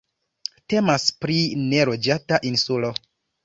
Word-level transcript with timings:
Temas 0.73 1.05
pri 1.21 1.37
neloĝata 1.75 2.43
insulo. 2.55 2.95